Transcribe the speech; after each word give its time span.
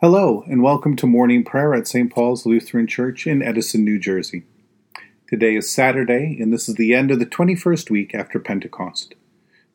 Hello, 0.00 0.44
and 0.46 0.62
welcome 0.62 0.94
to 0.94 1.08
morning 1.08 1.42
prayer 1.42 1.74
at 1.74 1.88
St. 1.88 2.08
Paul's 2.08 2.46
Lutheran 2.46 2.86
Church 2.86 3.26
in 3.26 3.42
Edison, 3.42 3.82
New 3.84 3.98
Jersey. 3.98 4.44
Today 5.26 5.56
is 5.56 5.68
Saturday, 5.68 6.38
and 6.40 6.52
this 6.52 6.68
is 6.68 6.76
the 6.76 6.94
end 6.94 7.10
of 7.10 7.18
the 7.18 7.26
21st 7.26 7.90
week 7.90 8.14
after 8.14 8.38
Pentecost. 8.38 9.16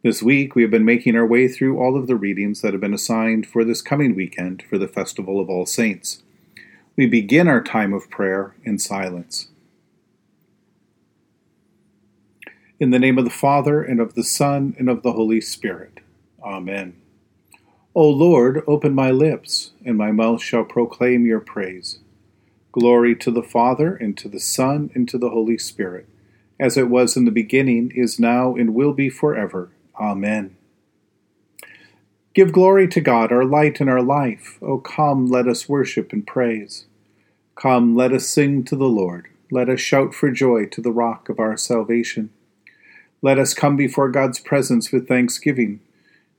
This 0.01 0.23
week, 0.23 0.55
we 0.55 0.61
have 0.61 0.71
been 0.71 0.85
making 0.85 1.17
our 1.17 1.25
way 1.25 1.49
through 1.49 1.77
all 1.77 1.97
of 1.97 2.07
the 2.07 2.15
readings 2.15 2.61
that 2.61 2.71
have 2.71 2.79
been 2.79 2.93
assigned 2.93 3.45
for 3.47 3.65
this 3.65 3.81
coming 3.81 4.15
weekend 4.15 4.63
for 4.63 4.77
the 4.77 4.87
Festival 4.87 5.41
of 5.41 5.49
All 5.49 5.65
Saints. 5.65 6.23
We 6.95 7.05
begin 7.05 7.49
our 7.49 7.61
time 7.61 7.91
of 7.91 8.09
prayer 8.09 8.55
in 8.63 8.79
silence. 8.79 9.49
In 12.79 12.91
the 12.91 12.99
name 12.99 13.17
of 13.17 13.25
the 13.25 13.29
Father, 13.29 13.83
and 13.83 13.99
of 13.99 14.13
the 14.13 14.23
Son, 14.23 14.73
and 14.79 14.89
of 14.89 15.03
the 15.03 15.11
Holy 15.11 15.41
Spirit. 15.41 15.99
Amen. 16.41 17.02
O 17.95 18.09
Lord, 18.09 18.63
open 18.65 18.95
my 18.95 19.11
lips, 19.11 19.69
and 19.85 19.95
my 19.95 20.11
mouth 20.11 20.41
shall 20.41 20.63
proclaim 20.63 21.27
your 21.27 21.39
praise. 21.39 21.99
Glory 22.71 23.15
to 23.17 23.29
the 23.29 23.43
Father, 23.43 23.95
and 23.95 24.17
to 24.17 24.27
the 24.27 24.39
Son, 24.39 24.89
and 24.95 25.07
to 25.09 25.19
the 25.19 25.29
Holy 25.29 25.59
Spirit, 25.59 26.07
as 26.59 26.75
it 26.75 26.89
was 26.89 27.15
in 27.15 27.25
the 27.25 27.31
beginning, 27.31 27.91
is 27.93 28.19
now, 28.19 28.55
and 28.55 28.73
will 28.73 28.93
be 28.93 29.09
forever. 29.09 29.69
Amen. 29.99 30.55
Give 32.33 32.51
glory 32.51 32.87
to 32.87 32.99
God, 32.99 33.31
our 33.31 33.45
light 33.45 33.79
and 33.79 33.91
our 33.91 34.01
life. 34.01 34.57
O 34.63 34.79
come, 34.79 35.27
let 35.27 35.47
us 35.47 35.69
worship 35.69 36.11
and 36.11 36.25
praise. 36.25 36.87
Come, 37.53 37.95
let 37.95 38.11
us 38.11 38.25
sing 38.25 38.63
to 38.63 38.75
the 38.75 38.85
Lord. 38.85 39.27
Let 39.51 39.69
us 39.69 39.79
shout 39.79 40.15
for 40.15 40.31
joy 40.31 40.65
to 40.65 40.81
the 40.81 40.91
rock 40.91 41.29
of 41.29 41.39
our 41.39 41.57
salvation. 41.57 42.31
Let 43.21 43.37
us 43.37 43.53
come 43.53 43.77
before 43.77 44.09
God's 44.09 44.39
presence 44.39 44.91
with 44.91 45.07
thanksgiving 45.07 45.79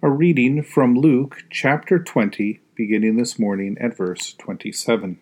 A 0.00 0.08
reading 0.08 0.62
from 0.62 0.94
Luke 0.94 1.42
chapter 1.50 1.98
20, 1.98 2.60
beginning 2.76 3.16
this 3.16 3.36
morning 3.36 3.76
at 3.80 3.96
verse 3.96 4.32
27. 4.34 5.18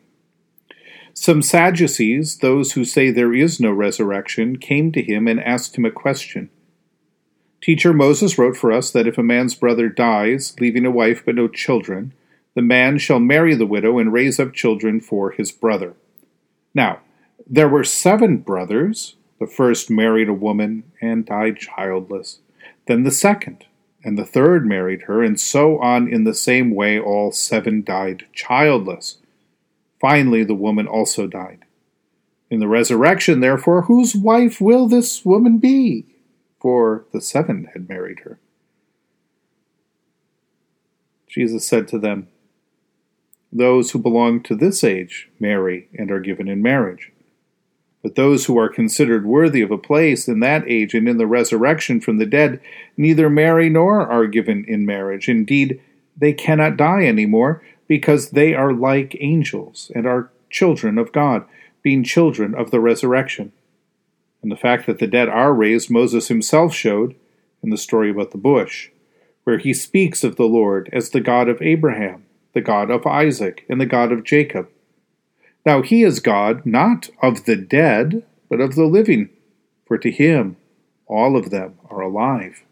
Some 1.14 1.40
Sadducees, 1.40 2.40
those 2.40 2.72
who 2.72 2.84
say 2.84 3.10
there 3.10 3.32
is 3.32 3.58
no 3.58 3.70
resurrection, 3.70 4.58
came 4.58 4.92
to 4.92 5.02
him 5.02 5.26
and 5.26 5.40
asked 5.40 5.78
him 5.78 5.86
a 5.86 5.90
question. 5.90 6.50
Teacher, 7.62 7.94
Moses 7.94 8.36
wrote 8.36 8.54
for 8.54 8.70
us 8.70 8.90
that 8.90 9.06
if 9.06 9.16
a 9.16 9.22
man's 9.22 9.54
brother 9.54 9.88
dies, 9.88 10.54
leaving 10.60 10.84
a 10.84 10.90
wife 10.90 11.22
but 11.24 11.36
no 11.36 11.48
children, 11.48 12.12
the 12.54 12.60
man 12.60 12.98
shall 12.98 13.18
marry 13.18 13.54
the 13.54 13.64
widow 13.64 13.98
and 13.98 14.12
raise 14.12 14.38
up 14.38 14.52
children 14.52 15.00
for 15.00 15.30
his 15.30 15.52
brother. 15.52 15.94
Now, 16.74 17.00
there 17.46 17.70
were 17.70 17.82
seven 17.82 18.36
brothers. 18.36 19.16
The 19.40 19.46
first 19.46 19.88
married 19.88 20.28
a 20.28 20.34
woman 20.34 20.84
and 21.00 21.24
died 21.24 21.56
childless. 21.56 22.40
Then 22.86 23.04
the 23.04 23.10
second 23.10 23.64
and 24.06 24.16
the 24.16 24.24
third 24.24 24.64
married 24.64 25.02
her, 25.02 25.20
and 25.20 25.38
so 25.38 25.80
on 25.80 26.06
in 26.06 26.22
the 26.22 26.32
same 26.32 26.72
way 26.72 26.96
all 26.96 27.32
seven 27.32 27.82
died 27.82 28.24
childless. 28.32 29.18
Finally, 30.00 30.44
the 30.44 30.54
woman 30.54 30.86
also 30.86 31.26
died. 31.26 31.64
In 32.48 32.60
the 32.60 32.68
resurrection, 32.68 33.40
therefore, 33.40 33.82
whose 33.82 34.14
wife 34.14 34.60
will 34.60 34.86
this 34.86 35.24
woman 35.24 35.58
be? 35.58 36.06
For 36.60 37.04
the 37.12 37.20
seven 37.20 37.68
had 37.72 37.88
married 37.88 38.20
her. 38.20 38.38
Jesus 41.26 41.66
said 41.66 41.88
to 41.88 41.98
them, 41.98 42.28
Those 43.52 43.90
who 43.90 43.98
belong 43.98 44.40
to 44.44 44.54
this 44.54 44.84
age 44.84 45.30
marry 45.40 45.88
and 45.98 46.12
are 46.12 46.20
given 46.20 46.46
in 46.46 46.62
marriage. 46.62 47.10
But 48.06 48.14
those 48.14 48.44
who 48.44 48.56
are 48.56 48.68
considered 48.68 49.26
worthy 49.26 49.62
of 49.62 49.72
a 49.72 49.78
place 49.78 50.28
in 50.28 50.38
that 50.38 50.62
age 50.68 50.94
and 50.94 51.08
in 51.08 51.18
the 51.18 51.26
resurrection 51.26 52.00
from 52.00 52.18
the 52.18 52.24
dead 52.24 52.60
neither 52.96 53.28
marry 53.28 53.68
nor 53.68 54.06
are 54.06 54.28
given 54.28 54.64
in 54.68 54.86
marriage. 54.86 55.28
Indeed, 55.28 55.82
they 56.16 56.32
cannot 56.32 56.76
die 56.76 57.02
any 57.02 57.26
more, 57.26 57.64
because 57.88 58.30
they 58.30 58.54
are 58.54 58.72
like 58.72 59.16
angels 59.18 59.90
and 59.92 60.06
are 60.06 60.30
children 60.50 60.98
of 60.98 61.10
God, 61.10 61.46
being 61.82 62.04
children 62.04 62.54
of 62.54 62.70
the 62.70 62.78
resurrection. 62.78 63.50
And 64.40 64.52
the 64.52 64.56
fact 64.56 64.86
that 64.86 65.00
the 65.00 65.08
dead 65.08 65.28
are 65.28 65.52
raised, 65.52 65.90
Moses 65.90 66.28
himself 66.28 66.72
showed 66.72 67.16
in 67.60 67.70
the 67.70 67.76
story 67.76 68.10
about 68.10 68.30
the 68.30 68.38
bush, 68.38 68.88
where 69.42 69.58
he 69.58 69.74
speaks 69.74 70.22
of 70.22 70.36
the 70.36 70.44
Lord 70.44 70.88
as 70.92 71.10
the 71.10 71.20
God 71.20 71.48
of 71.48 71.60
Abraham, 71.60 72.24
the 72.52 72.60
God 72.60 72.88
of 72.88 73.04
Isaac, 73.04 73.64
and 73.68 73.80
the 73.80 73.84
God 73.84 74.12
of 74.12 74.22
Jacob. 74.22 74.68
Now 75.66 75.82
he 75.82 76.04
is 76.04 76.20
God 76.20 76.64
not 76.64 77.10
of 77.20 77.44
the 77.44 77.56
dead, 77.56 78.24
but 78.48 78.60
of 78.60 78.76
the 78.76 78.84
living, 78.84 79.30
for 79.84 79.98
to 79.98 80.12
him 80.12 80.56
all 81.06 81.36
of 81.36 81.50
them 81.50 81.74
are 81.90 82.00
alive. 82.00 82.62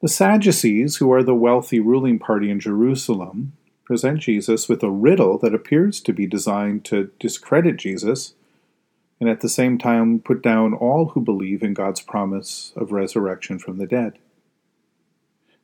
The 0.00 0.08
Sadducees, 0.08 0.96
who 0.96 1.12
are 1.12 1.24
the 1.24 1.34
wealthy 1.34 1.80
ruling 1.80 2.20
party 2.20 2.50
in 2.50 2.60
Jerusalem, 2.60 3.54
present 3.84 4.20
Jesus 4.20 4.68
with 4.68 4.84
a 4.84 4.90
riddle 4.90 5.36
that 5.38 5.54
appears 5.54 6.00
to 6.02 6.12
be 6.12 6.26
designed 6.26 6.84
to 6.84 7.10
discredit 7.18 7.76
Jesus 7.76 8.34
and 9.18 9.28
at 9.28 9.40
the 9.40 9.48
same 9.48 9.78
time 9.78 10.20
put 10.20 10.42
down 10.42 10.74
all 10.74 11.06
who 11.06 11.20
believe 11.20 11.62
in 11.62 11.74
God's 11.74 12.02
promise 12.02 12.72
of 12.76 12.92
resurrection 12.92 13.58
from 13.58 13.78
the 13.78 13.86
dead. 13.86 14.18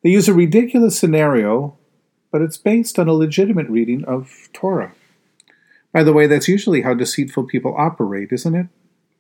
They 0.03 0.11
use 0.11 0.29
a 0.29 0.35
ridiculous 0.35 0.99
scenario 0.99 1.77
but 2.32 2.43
it's 2.43 2.56
based 2.56 2.98
on 2.98 3.06
a 3.06 3.12
legitimate 3.12 3.69
reading 3.69 4.04
of 4.04 4.48
Torah. 4.53 4.93
By 5.93 6.03
the 6.03 6.15
way, 6.15 6.26
that's 6.26 6.48
usually 6.48 6.81
how 6.81 6.94
deceitful 6.94 7.44
people 7.44 7.76
operate, 7.76 8.32
isn't 8.32 8.54
it? 8.54 8.66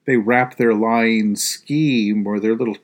They 0.06 0.16
wrap 0.16 0.56
their 0.56 0.74
lying 0.74 1.36
scheme 1.36 2.26
or 2.26 2.40
their 2.40 2.56
little 2.56 2.78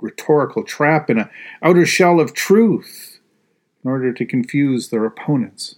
rhetorical 0.00 0.64
trap 0.64 1.08
in 1.10 1.18
an 1.18 1.30
outer 1.62 1.86
shell 1.86 2.18
of 2.18 2.34
truth 2.34 3.20
in 3.84 3.90
order 3.90 4.12
to 4.12 4.24
confuse 4.24 4.88
their 4.88 5.04
opponents. 5.04 5.76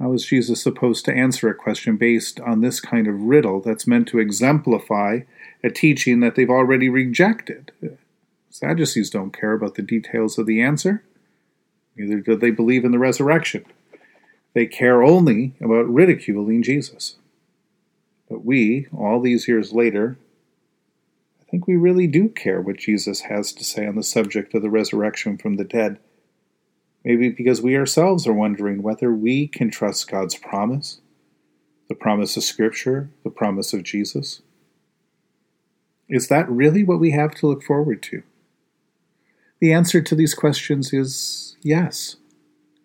How 0.00 0.12
is 0.12 0.26
Jesus 0.26 0.62
supposed 0.62 1.04
to 1.04 1.14
answer 1.14 1.48
a 1.48 1.54
question 1.54 1.96
based 1.96 2.40
on 2.40 2.60
this 2.60 2.80
kind 2.80 3.06
of 3.06 3.20
riddle 3.22 3.60
that's 3.60 3.86
meant 3.86 4.08
to 4.08 4.18
exemplify 4.18 5.20
a 5.62 5.70
teaching 5.70 6.20
that 6.20 6.34
they've 6.34 6.50
already 6.50 6.88
rejected? 6.88 7.70
Sadducees 8.50 9.10
don't 9.10 9.36
care 9.38 9.52
about 9.52 9.76
the 9.76 9.82
details 9.82 10.36
of 10.38 10.46
the 10.46 10.60
answer. 10.60 11.04
Neither 11.96 12.20
do 12.20 12.36
they 12.36 12.50
believe 12.50 12.84
in 12.84 12.92
the 12.92 12.98
resurrection. 12.98 13.64
They 14.54 14.66
care 14.66 15.02
only 15.02 15.54
about 15.60 15.92
ridiculing 15.92 16.62
Jesus. 16.62 17.16
But 18.28 18.44
we, 18.44 18.86
all 18.96 19.20
these 19.20 19.46
years 19.48 19.72
later, 19.72 20.16
I 21.40 21.44
think 21.50 21.66
we 21.66 21.76
really 21.76 22.06
do 22.06 22.28
care 22.28 22.60
what 22.60 22.78
Jesus 22.78 23.22
has 23.22 23.52
to 23.52 23.64
say 23.64 23.86
on 23.86 23.96
the 23.96 24.02
subject 24.02 24.54
of 24.54 24.62
the 24.62 24.70
resurrection 24.70 25.36
from 25.36 25.56
the 25.56 25.64
dead. 25.64 25.98
Maybe 27.04 27.28
because 27.28 27.60
we 27.60 27.76
ourselves 27.76 28.26
are 28.26 28.32
wondering 28.32 28.82
whether 28.82 29.12
we 29.12 29.46
can 29.46 29.70
trust 29.70 30.10
God's 30.10 30.36
promise, 30.36 31.00
the 31.88 31.94
promise 31.94 32.36
of 32.36 32.44
Scripture, 32.44 33.10
the 33.24 33.30
promise 33.30 33.72
of 33.72 33.82
Jesus. 33.82 34.40
Is 36.08 36.28
that 36.28 36.48
really 36.48 36.82
what 36.82 37.00
we 37.00 37.10
have 37.10 37.34
to 37.36 37.46
look 37.46 37.62
forward 37.62 38.02
to? 38.04 38.22
The 39.60 39.72
answer 39.72 40.00
to 40.00 40.14
these 40.14 40.34
questions 40.34 40.92
is 40.92 41.56
yes. 41.62 42.16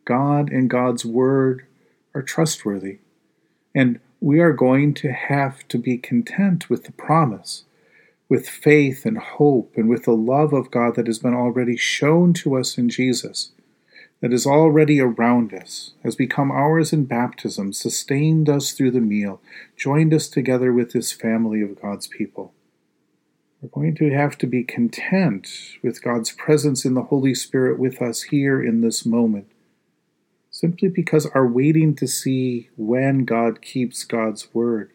God 0.05 0.51
and 0.51 0.69
God's 0.69 1.05
Word 1.05 1.65
are 2.13 2.21
trustworthy, 2.21 2.99
and 3.75 3.99
we 4.21 4.39
are 4.39 4.53
going 4.53 4.93
to 4.95 5.11
have 5.11 5.67
to 5.69 5.77
be 5.77 5.97
content 5.97 6.69
with 6.69 6.83
the 6.83 6.91
promise, 6.91 7.63
with 8.27 8.49
faith 8.49 9.05
and 9.05 9.17
hope, 9.17 9.73
and 9.75 9.89
with 9.89 10.03
the 10.05 10.15
love 10.15 10.53
of 10.53 10.71
God 10.71 10.95
that 10.95 11.07
has 11.07 11.19
been 11.19 11.33
already 11.33 11.77
shown 11.77 12.33
to 12.33 12.55
us 12.55 12.77
in 12.77 12.89
Jesus, 12.89 13.51
that 14.21 14.33
is 14.33 14.45
already 14.45 14.99
around 14.99 15.53
us, 15.53 15.93
has 16.03 16.15
become 16.15 16.51
ours 16.51 16.91
in 16.91 17.05
baptism, 17.05 17.73
sustained 17.73 18.49
us 18.49 18.71
through 18.71 18.91
the 18.91 18.99
meal, 18.99 19.41
joined 19.77 20.13
us 20.13 20.27
together 20.27 20.73
with 20.73 20.91
this 20.91 21.11
family 21.11 21.61
of 21.61 21.81
God's 21.81 22.07
people. 22.07 22.53
We're 23.61 23.69
going 23.69 23.95
to 23.95 24.09
have 24.11 24.37
to 24.37 24.47
be 24.47 24.63
content 24.63 25.49
with 25.83 26.01
God's 26.01 26.31
presence 26.31 26.85
in 26.85 26.93
the 26.93 27.03
Holy 27.03 27.35
Spirit 27.35 27.77
with 27.77 28.01
us 28.01 28.21
here 28.23 28.63
in 28.63 28.79
this 28.79 29.05
moment, 29.05 29.51
simply 30.49 30.87
because 30.87 31.25
our 31.25 31.45
waiting 31.45 31.93
to 31.95 32.07
see 32.07 32.69
when 32.77 33.25
God 33.25 33.61
keeps 33.61 34.05
God's 34.05 34.53
word 34.53 34.91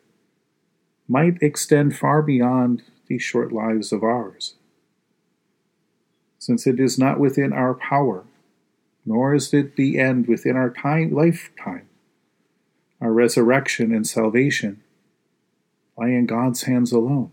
might 1.06 1.42
extend 1.42 1.94
far 1.94 2.22
beyond 2.22 2.82
these 3.06 3.22
short 3.22 3.52
lives 3.52 3.92
of 3.92 4.02
ours. 4.02 4.54
Since 6.38 6.66
it 6.66 6.80
is 6.80 6.98
not 6.98 7.20
within 7.20 7.52
our 7.52 7.74
power, 7.74 8.24
nor 9.04 9.34
is 9.34 9.52
it 9.52 9.76
the 9.76 9.98
end 9.98 10.26
within 10.26 10.56
our 10.56 10.70
time, 10.70 11.12
lifetime, 11.14 11.86
our 12.98 13.12
resurrection 13.12 13.94
and 13.94 14.06
salvation 14.06 14.82
lie 15.98 16.08
in 16.08 16.24
God's 16.24 16.62
hands 16.62 16.92
alone. 16.92 17.30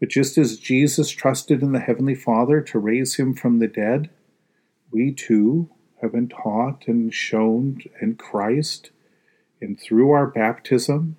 But 0.00 0.10
just 0.10 0.38
as 0.38 0.58
Jesus 0.58 1.10
trusted 1.10 1.62
in 1.62 1.72
the 1.72 1.80
Heavenly 1.80 2.14
Father 2.14 2.60
to 2.60 2.78
raise 2.78 3.16
him 3.16 3.34
from 3.34 3.58
the 3.58 3.66
dead, 3.66 4.10
we 4.90 5.12
too 5.12 5.70
have 6.00 6.12
been 6.12 6.28
taught 6.28 6.86
and 6.86 7.12
shown 7.12 7.80
in 8.00 8.14
Christ 8.14 8.90
and 9.60 9.78
through 9.78 10.12
our 10.12 10.26
baptism 10.26 11.16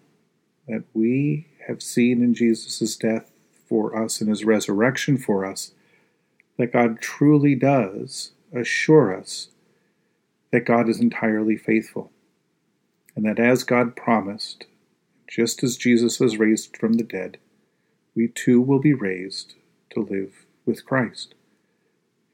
that 0.67 0.83
we 0.93 1.47
have 1.67 1.83
seen 1.83 2.23
in 2.23 2.33
Jesus' 2.33 2.95
death 2.95 3.31
for 3.67 4.01
us 4.01 4.21
and 4.21 4.29
his 4.29 4.45
resurrection 4.45 5.17
for 5.17 5.45
us 5.45 5.73
that 6.57 6.73
God 6.73 6.99
truly 7.01 7.55
does 7.55 8.31
assure 8.53 9.15
us 9.15 9.49
that 10.51 10.65
God 10.65 10.89
is 10.89 10.99
entirely 10.99 11.55
faithful, 11.55 12.11
and 13.15 13.25
that 13.25 13.39
as 13.39 13.63
God 13.63 13.95
promised, 13.95 14.65
just 15.27 15.63
as 15.63 15.77
Jesus 15.77 16.19
was 16.19 16.37
raised 16.37 16.75
from 16.75 16.93
the 16.93 17.03
dead, 17.03 17.37
we 18.15 18.27
too 18.27 18.61
will 18.61 18.79
be 18.79 18.93
raised 18.93 19.55
to 19.91 20.01
live 20.01 20.45
with 20.65 20.85
Christ. 20.85 21.33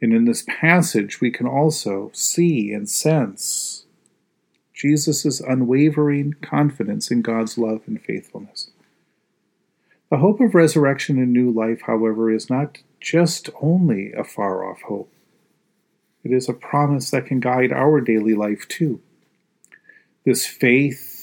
And 0.01 0.13
in 0.13 0.25
this 0.25 0.43
passage, 0.47 1.21
we 1.21 1.31
can 1.31 1.47
also 1.47 2.11
see 2.13 2.71
and 2.71 2.89
sense 2.89 3.85
Jesus' 4.73 5.39
unwavering 5.39 6.33
confidence 6.41 7.09
in 7.09 7.21
God's 7.21 7.57
love 7.57 7.81
and 7.87 8.01
faithfulness. 8.01 8.71
The 10.11 10.17
hope 10.17 10.41
of 10.41 10.53
resurrection 10.53 11.17
and 11.17 11.31
new 11.31 11.49
life, 11.49 11.81
however, 11.87 12.29
is 12.29 12.49
not 12.49 12.79
just 12.99 13.49
only 13.61 14.11
a 14.11 14.23
far 14.23 14.69
off 14.69 14.81
hope, 14.81 15.11
it 16.23 16.31
is 16.31 16.49
a 16.49 16.53
promise 16.53 17.11
that 17.11 17.27
can 17.27 17.39
guide 17.39 17.71
our 17.71 18.01
daily 18.01 18.33
life 18.33 18.67
too. 18.67 18.99
This 20.25 20.45
faith 20.45 21.14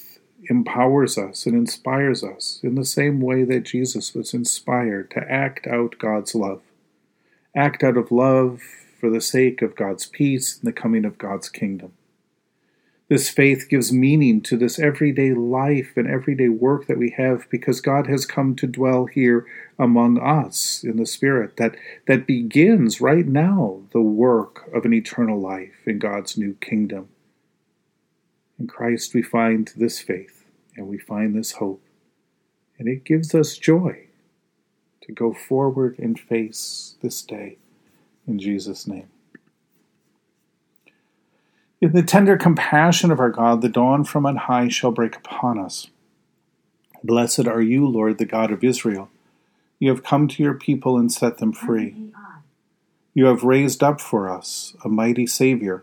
empowers 0.49 1.17
us 1.19 1.47
and 1.47 1.55
inspires 1.55 2.23
us 2.25 2.61
in 2.63 2.75
the 2.75 2.85
same 2.85 3.21
way 3.21 3.45
that 3.45 3.65
Jesus 3.65 4.15
was 4.15 4.35
inspired 4.35 5.11
to 5.13 5.31
act 5.31 5.67
out 5.67 5.99
God's 5.99 6.35
love. 6.35 6.63
Act 7.55 7.83
out 7.85 7.97
of 7.97 8.11
love 8.11 8.61
for 8.99 9.11
the 9.11 9.21
sake 9.21 9.63
of 9.63 9.77
God's 9.77 10.07
peace 10.07 10.59
and 10.59 10.67
the 10.67 10.73
coming 10.73 11.05
of 11.05 11.19
God's 11.19 11.49
kingdom. 11.49 11.93
This 13.09 13.29
faith 13.29 13.69
gives 13.69 13.93
meaning 13.93 14.41
to 14.41 14.57
this 14.57 14.79
everyday 14.79 15.35
life 15.35 15.93
and 15.97 16.09
everyday 16.09 16.49
work 16.49 16.87
that 16.87 16.97
we 16.97 17.11
have 17.11 17.47
because 17.51 17.83
God 17.83 18.07
has 18.07 18.25
come 18.25 18.57
to 18.57 18.67
dwell 18.67 19.05
here 19.05 19.45
among 19.79 20.19
us 20.19 20.83
in 20.83 20.97
the 20.97 21.05
Spirit 21.05 21.59
that, 21.59 21.75
that 22.07 22.27
begins 22.27 23.03
right 23.03 23.27
now 23.27 23.83
the 23.93 24.01
work 24.01 24.71
of 24.73 24.87
an 24.87 24.95
eternal 24.95 25.39
life 25.39 25.87
in 25.87 25.99
God's 25.99 26.39
new 26.39 26.55
kingdom. 26.55 27.09
In 28.63 28.69
Christ, 28.69 29.13
we 29.13 29.23
find 29.23 29.73
this 29.75 29.99
faith 29.99 30.45
and 30.77 30.87
we 30.87 30.97
find 30.97 31.35
this 31.35 31.55
hope, 31.55 31.83
and 32.79 32.87
it 32.87 33.03
gives 33.03 33.35
us 33.35 33.59
joy 33.59 34.07
to 35.01 35.11
go 35.11 35.33
forward 35.33 35.99
and 35.99 36.19
face 36.19 36.95
this 37.03 37.23
day. 37.23 37.57
In 38.25 38.39
Jesus' 38.39 38.87
name. 38.87 39.09
In 41.81 41.91
the 41.91 42.05
tender 42.05 42.37
compassion 42.37 43.11
of 43.11 43.19
our 43.19 43.31
God, 43.31 43.63
the 43.63 43.69
dawn 43.69 44.05
from 44.05 44.27
on 44.27 44.37
high 44.37 44.69
shall 44.69 44.93
break 44.93 45.17
upon 45.17 45.59
us. 45.59 45.89
Blessed 47.03 47.49
are 47.49 47.63
you, 47.63 47.89
Lord, 47.89 48.19
the 48.19 48.25
God 48.25 48.53
of 48.53 48.63
Israel. 48.63 49.11
You 49.81 49.91
have 49.91 50.05
come 50.05 50.29
to 50.29 50.41
your 50.41 50.55
people 50.55 50.99
and 50.99 51.11
set 51.11 51.39
them 51.39 51.53
free. 51.53 51.97
You 53.13 53.25
have 53.25 53.43
raised 53.43 53.83
up 53.83 54.01
for 54.01 54.31
us 54.31 54.77
a 54.85 54.89
mighty 54.89 55.27
Savior 55.27 55.83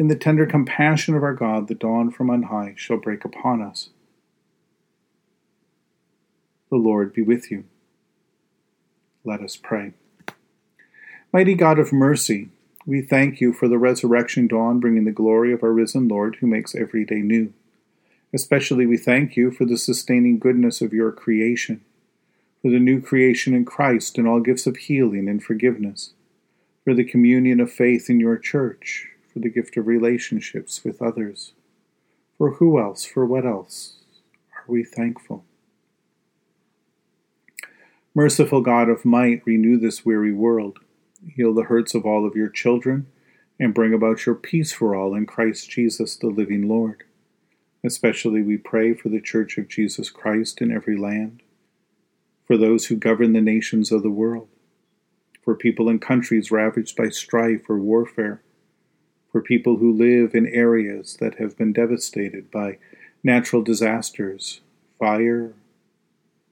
In 0.00 0.08
the 0.08 0.16
tender 0.16 0.46
compassion 0.46 1.14
of 1.14 1.22
our 1.22 1.34
God, 1.34 1.68
the 1.68 1.74
dawn 1.74 2.10
from 2.10 2.30
on 2.30 2.44
high 2.44 2.72
shall 2.74 2.96
break 2.96 3.22
upon 3.22 3.60
us. 3.60 3.90
The 6.70 6.78
Lord 6.78 7.12
be 7.12 7.20
with 7.20 7.50
you. 7.50 7.64
Let 9.24 9.42
us 9.42 9.58
pray. 9.58 9.92
Mighty 11.34 11.54
God 11.54 11.78
of 11.78 11.92
mercy, 11.92 12.48
we 12.86 13.02
thank 13.02 13.42
you 13.42 13.52
for 13.52 13.68
the 13.68 13.76
resurrection 13.76 14.46
dawn 14.46 14.80
bringing 14.80 15.04
the 15.04 15.12
glory 15.12 15.52
of 15.52 15.62
our 15.62 15.70
risen 15.70 16.08
Lord 16.08 16.38
who 16.40 16.46
makes 16.46 16.74
every 16.74 17.04
day 17.04 17.20
new. 17.20 17.52
Especially 18.32 18.86
we 18.86 18.96
thank 18.96 19.36
you 19.36 19.50
for 19.50 19.66
the 19.66 19.76
sustaining 19.76 20.38
goodness 20.38 20.80
of 20.80 20.94
your 20.94 21.12
creation, 21.12 21.82
for 22.62 22.70
the 22.70 22.80
new 22.80 23.02
creation 23.02 23.52
in 23.52 23.66
Christ 23.66 24.16
and 24.16 24.26
all 24.26 24.40
gifts 24.40 24.66
of 24.66 24.78
healing 24.78 25.28
and 25.28 25.44
forgiveness, 25.44 26.14
for 26.84 26.94
the 26.94 27.04
communion 27.04 27.60
of 27.60 27.70
faith 27.70 28.08
in 28.08 28.18
your 28.18 28.38
church 28.38 29.10
for 29.32 29.38
the 29.38 29.50
gift 29.50 29.76
of 29.76 29.86
relationships 29.86 30.84
with 30.84 31.00
others. 31.00 31.52
For 32.36 32.52
who 32.52 32.80
else, 32.80 33.04
for 33.04 33.24
what 33.26 33.46
else 33.46 33.98
are 34.56 34.64
we 34.66 34.82
thankful? 34.84 35.44
Merciful 38.14 38.60
God 38.60 38.88
of 38.88 39.04
might, 39.04 39.42
renew 39.46 39.78
this 39.78 40.04
weary 40.04 40.32
world, 40.32 40.78
heal 41.28 41.54
the 41.54 41.64
hurts 41.64 41.94
of 41.94 42.04
all 42.04 42.26
of 42.26 42.34
your 42.34 42.48
children, 42.48 43.06
and 43.58 43.74
bring 43.74 43.94
about 43.94 44.26
your 44.26 44.34
peace 44.34 44.72
for 44.72 44.96
all 44.96 45.14
in 45.14 45.26
Christ 45.26 45.70
Jesus, 45.70 46.16
the 46.16 46.28
living 46.28 46.66
Lord. 46.66 47.04
Especially 47.84 48.42
we 48.42 48.56
pray 48.56 48.94
for 48.94 49.10
the 49.10 49.20
Church 49.20 49.58
of 49.58 49.68
Jesus 49.68 50.10
Christ 50.10 50.60
in 50.60 50.72
every 50.72 50.96
land, 50.96 51.42
for 52.44 52.56
those 52.56 52.86
who 52.86 52.96
govern 52.96 53.32
the 53.32 53.40
nations 53.40 53.92
of 53.92 54.02
the 54.02 54.10
world, 54.10 54.48
for 55.42 55.54
people 55.54 55.88
in 55.88 55.98
countries 55.98 56.50
ravaged 56.50 56.96
by 56.96 57.10
strife 57.10 57.70
or 57.70 57.78
warfare 57.78 58.42
for 59.30 59.40
people 59.40 59.76
who 59.76 59.92
live 59.92 60.34
in 60.34 60.46
areas 60.46 61.16
that 61.20 61.36
have 61.36 61.56
been 61.56 61.72
devastated 61.72 62.50
by 62.50 62.78
natural 63.22 63.62
disasters, 63.62 64.60
fire, 64.98 65.54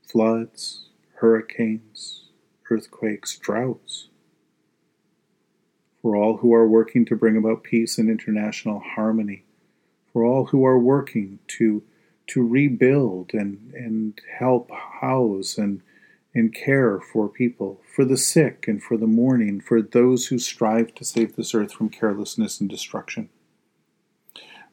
floods, 0.03 0.87
hurricanes, 1.17 2.25
earthquakes, 2.71 3.37
droughts. 3.37 4.09
For 6.03 6.15
all 6.15 6.39
who 6.39 6.55
are 6.55 6.69
working 6.69 7.05
to 7.07 7.17
bring 7.17 7.37
about 7.37 7.65
peace 7.65 7.99
and 7.99 8.09
international 8.09 8.81
harmony, 8.81 9.45
for 10.13 10.25
all 10.25 10.47
who 10.47 10.65
are 10.65 10.79
working 10.79 11.41
to 11.49 11.83
to 12.29 12.47
rebuild 12.47 13.33
and, 13.33 13.73
and 13.75 14.21
help 14.39 14.71
house 14.71 15.57
and 15.57 15.81
and 16.35 16.55
care 16.55 17.01
for 17.01 17.29
people, 17.29 17.81
for 17.95 18.05
the 18.05 18.17
sick 18.17 18.67
and 18.69 18.83
for 18.83 18.97
the 18.97 19.07
mourning, 19.07 19.61
for 19.61 19.83
those 19.83 20.27
who 20.27 20.39
strive 20.39 20.95
to 20.95 21.05
save 21.05 21.37
this 21.37 21.55
earth 21.55 21.73
from 21.73 21.89
carelessness 21.89 22.61
and 22.61 22.69
destruction. 22.69 23.29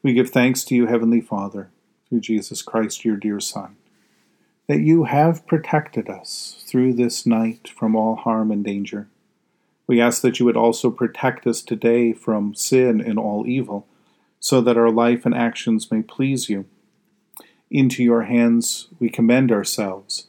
We 0.02 0.12
give 0.12 0.30
thanks 0.30 0.62
to 0.64 0.74
you, 0.74 0.86
Heavenly 0.86 1.20
Father, 1.20 1.70
through 2.08 2.20
Jesus 2.20 2.62
Christ, 2.62 3.04
your 3.04 3.16
dear 3.16 3.40
Son, 3.40 3.76
that 4.68 4.80
you 4.80 5.04
have 5.04 5.46
protected 5.46 6.08
us 6.08 6.62
through 6.66 6.92
this 6.92 7.26
night 7.26 7.68
from 7.68 7.96
all 7.96 8.16
harm 8.16 8.50
and 8.50 8.64
danger. 8.64 9.08
We 9.86 10.00
ask 10.00 10.22
that 10.22 10.38
you 10.38 10.46
would 10.46 10.56
also 10.56 10.90
protect 10.90 11.46
us 11.46 11.62
today 11.62 12.12
from 12.12 12.54
sin 12.54 13.00
and 13.00 13.18
all 13.18 13.46
evil, 13.46 13.86
so 14.38 14.60
that 14.60 14.76
our 14.76 14.90
life 14.90 15.24
and 15.24 15.34
actions 15.34 15.90
may 15.90 16.02
please 16.02 16.48
you. 16.48 16.66
Into 17.70 18.04
your 18.04 18.22
hands 18.22 18.88
we 19.00 19.08
commend 19.08 19.50
ourselves, 19.50 20.28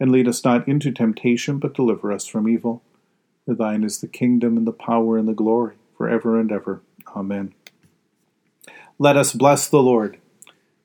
and 0.00 0.12
lead 0.12 0.28
us 0.28 0.44
not 0.44 0.66
into 0.68 0.92
temptation, 0.92 1.58
but 1.58 1.74
deliver 1.74 2.12
us 2.12 2.26
from 2.26 2.48
evil. 2.48 2.82
For 3.44 3.54
thine 3.54 3.82
is 3.82 4.00
the 4.00 4.06
kingdom, 4.06 4.56
and 4.56 4.66
the 4.66 4.72
power, 4.72 5.18
and 5.18 5.28
the 5.28 5.32
glory, 5.32 5.74
for 5.96 6.08
ever 6.08 6.38
and 6.38 6.52
ever. 6.52 6.80
Amen. 7.16 7.54
Let 8.98 9.16
us 9.16 9.32
bless 9.32 9.68
the 9.68 9.82
Lord. 9.82 10.18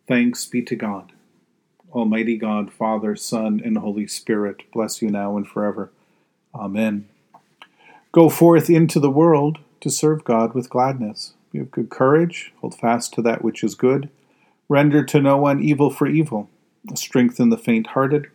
Thanks 0.08 0.46
be 0.46 0.62
to 0.63 0.75
God. 0.75 1.12
Almighty 1.91 2.38
God, 2.38 2.72
Father, 2.72 3.15
Son, 3.15 3.62
and 3.63 3.77
Holy 3.77 4.08
Spirit, 4.08 4.63
bless 4.72 5.01
you 5.01 5.10
now 5.10 5.38
and 5.38 5.48
forever. 5.48 5.91
Amen. 6.55 7.08
Go 8.12 8.29
forth 8.29 8.70
into 8.70 9.00
the 9.00 9.12
world 9.12 9.60
to 9.82 9.89
serve 9.89 10.24
God 10.24 10.53
with 10.53 10.70
gladness. 10.70 11.34
Be 11.51 11.60
of 11.60 11.70
good 11.70 11.89
courage, 11.89 12.51
hold 12.62 12.79
fast 12.79 13.13
to 13.13 13.22
that 13.24 13.43
which 13.43 13.63
is 13.63 13.75
good, 13.75 14.10
render 14.70 15.03
to 15.03 15.22
no 15.22 15.38
one 15.38 15.62
evil 15.62 15.91
for 15.91 16.08
evil, 16.08 16.50
strengthen 16.96 17.50
the 17.50 17.58
faint 17.58 17.88
hearted 17.88 18.27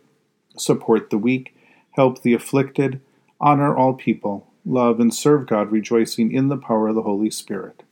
support 0.59 1.09
the 1.09 1.17
weak, 1.17 1.55
help 1.91 2.21
the 2.21 2.33
afflicted, 2.33 3.01
honor 3.39 3.75
all 3.75 3.93
people, 3.93 4.47
love 4.65 4.99
and 4.99 5.13
serve 5.13 5.47
God, 5.47 5.71
rejoicing 5.71 6.31
in 6.31 6.47
the 6.47 6.57
power 6.57 6.89
of 6.89 6.95
the 6.95 7.03
Holy 7.03 7.29
Spirit. 7.29 7.83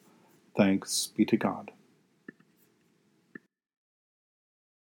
Thanks 0.55 1.07
be 1.07 1.25
to 1.25 1.37
God. 1.37 1.71